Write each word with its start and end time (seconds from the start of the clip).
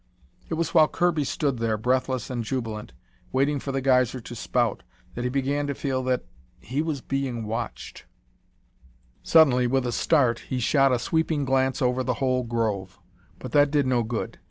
It 0.49 0.55
was 0.55 0.73
while 0.73 0.87
Kirby 0.87 1.23
stood 1.23 1.59
there, 1.59 1.77
breathless 1.77 2.31
and 2.31 2.43
jubilant, 2.43 2.91
waiting 3.31 3.59
for 3.59 3.71
the 3.71 3.81
geyser 3.81 4.19
to 4.19 4.33
spout, 4.35 4.81
that 5.13 5.23
he 5.23 5.29
began 5.29 5.67
to 5.67 5.75
feel 5.75 6.01
that 6.05 6.25
he 6.59 6.81
was 6.81 7.01
being 7.01 7.43
watched. 7.45 8.05
Suddenly, 9.21 9.67
with 9.67 9.85
a 9.85 9.91
start, 9.91 10.39
he 10.49 10.59
shot 10.59 10.91
a 10.91 10.97
sweeping 10.97 11.45
glance 11.45 11.83
over 11.83 12.03
the 12.03 12.15
whole 12.15 12.41
grove. 12.41 12.99
But 13.37 13.51
that 13.51 13.69
did 13.69 13.85
no 13.85 14.01
good. 14.01 14.39